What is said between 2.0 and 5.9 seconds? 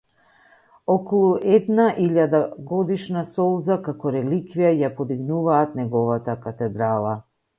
илјадагодишна солза, како реликвија, ја подигнуваат